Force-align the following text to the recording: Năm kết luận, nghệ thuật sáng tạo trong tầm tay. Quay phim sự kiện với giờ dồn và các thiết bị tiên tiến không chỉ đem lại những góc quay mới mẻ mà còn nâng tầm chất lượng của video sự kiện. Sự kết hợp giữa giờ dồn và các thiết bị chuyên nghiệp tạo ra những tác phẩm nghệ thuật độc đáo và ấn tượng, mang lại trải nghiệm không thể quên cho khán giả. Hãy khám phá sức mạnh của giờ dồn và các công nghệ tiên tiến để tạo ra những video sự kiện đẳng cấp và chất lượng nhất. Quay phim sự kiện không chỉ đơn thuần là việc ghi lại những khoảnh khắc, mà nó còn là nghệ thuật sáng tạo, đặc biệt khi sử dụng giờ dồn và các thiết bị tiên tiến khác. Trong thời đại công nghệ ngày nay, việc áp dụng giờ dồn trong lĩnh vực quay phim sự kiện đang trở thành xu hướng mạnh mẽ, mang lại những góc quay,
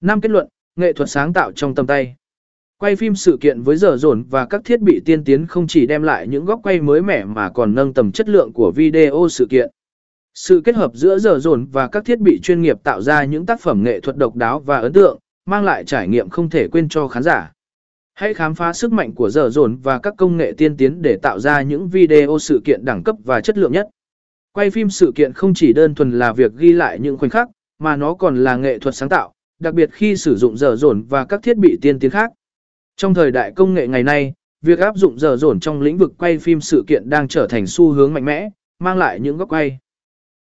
Năm 0.00 0.20
kết 0.20 0.30
luận, 0.30 0.48
nghệ 0.76 0.92
thuật 0.92 1.10
sáng 1.10 1.32
tạo 1.32 1.52
trong 1.52 1.74
tầm 1.74 1.86
tay. 1.86 2.16
Quay 2.78 2.96
phim 2.96 3.14
sự 3.14 3.38
kiện 3.40 3.62
với 3.62 3.76
giờ 3.76 3.96
dồn 3.96 4.24
và 4.30 4.46
các 4.46 4.60
thiết 4.64 4.80
bị 4.80 5.00
tiên 5.04 5.24
tiến 5.24 5.46
không 5.46 5.66
chỉ 5.66 5.86
đem 5.86 6.02
lại 6.02 6.28
những 6.28 6.44
góc 6.44 6.60
quay 6.62 6.80
mới 6.80 7.02
mẻ 7.02 7.24
mà 7.24 7.50
còn 7.50 7.74
nâng 7.74 7.94
tầm 7.94 8.12
chất 8.12 8.28
lượng 8.28 8.52
của 8.52 8.72
video 8.76 9.26
sự 9.30 9.46
kiện. 9.50 9.70
Sự 10.34 10.60
kết 10.64 10.74
hợp 10.74 10.90
giữa 10.94 11.18
giờ 11.18 11.38
dồn 11.38 11.66
và 11.72 11.88
các 11.88 12.04
thiết 12.04 12.20
bị 12.20 12.40
chuyên 12.42 12.62
nghiệp 12.62 12.82
tạo 12.82 13.00
ra 13.00 13.24
những 13.24 13.46
tác 13.46 13.60
phẩm 13.60 13.82
nghệ 13.82 14.00
thuật 14.00 14.16
độc 14.16 14.36
đáo 14.36 14.60
và 14.60 14.78
ấn 14.78 14.92
tượng, 14.92 15.18
mang 15.46 15.64
lại 15.64 15.84
trải 15.84 16.08
nghiệm 16.08 16.28
không 16.28 16.50
thể 16.50 16.68
quên 16.68 16.88
cho 16.88 17.08
khán 17.08 17.22
giả. 17.22 17.52
Hãy 18.14 18.34
khám 18.34 18.54
phá 18.54 18.72
sức 18.72 18.92
mạnh 18.92 19.12
của 19.12 19.30
giờ 19.30 19.48
dồn 19.50 19.76
và 19.82 19.98
các 19.98 20.14
công 20.18 20.36
nghệ 20.36 20.52
tiên 20.56 20.76
tiến 20.76 21.02
để 21.02 21.16
tạo 21.22 21.40
ra 21.40 21.62
những 21.62 21.88
video 21.88 22.38
sự 22.38 22.60
kiện 22.64 22.84
đẳng 22.84 23.02
cấp 23.04 23.16
và 23.24 23.40
chất 23.40 23.58
lượng 23.58 23.72
nhất. 23.72 23.88
Quay 24.52 24.70
phim 24.70 24.90
sự 24.90 25.12
kiện 25.14 25.32
không 25.32 25.54
chỉ 25.54 25.72
đơn 25.72 25.94
thuần 25.94 26.10
là 26.10 26.32
việc 26.32 26.52
ghi 26.56 26.72
lại 26.72 26.98
những 27.00 27.18
khoảnh 27.18 27.30
khắc, 27.30 27.48
mà 27.78 27.96
nó 27.96 28.14
còn 28.14 28.36
là 28.36 28.56
nghệ 28.56 28.78
thuật 28.78 28.94
sáng 28.94 29.08
tạo, 29.08 29.32
đặc 29.58 29.74
biệt 29.74 29.90
khi 29.92 30.16
sử 30.16 30.36
dụng 30.36 30.56
giờ 30.56 30.76
dồn 30.76 31.02
và 31.02 31.24
các 31.24 31.42
thiết 31.42 31.56
bị 31.56 31.78
tiên 31.82 31.98
tiến 31.98 32.10
khác. 32.10 32.30
Trong 32.96 33.14
thời 33.14 33.30
đại 33.30 33.52
công 33.56 33.74
nghệ 33.74 33.86
ngày 33.86 34.02
nay, 34.02 34.32
việc 34.62 34.78
áp 34.78 34.96
dụng 34.96 35.18
giờ 35.18 35.36
dồn 35.36 35.60
trong 35.60 35.80
lĩnh 35.80 35.98
vực 35.98 36.12
quay 36.18 36.38
phim 36.38 36.60
sự 36.60 36.84
kiện 36.86 37.10
đang 37.10 37.28
trở 37.28 37.46
thành 37.46 37.66
xu 37.66 37.92
hướng 37.92 38.14
mạnh 38.14 38.24
mẽ, 38.24 38.50
mang 38.78 38.98
lại 38.98 39.20
những 39.20 39.36
góc 39.36 39.48
quay, 39.48 39.78